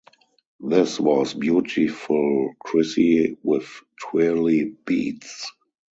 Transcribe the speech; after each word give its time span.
This 0.59 0.99
was 0.99 1.35
"Beautiful 1.35 2.55
Crissy 2.65 3.37
with 3.43 3.67
Twirly 4.01 4.75
Beads". 4.83 5.45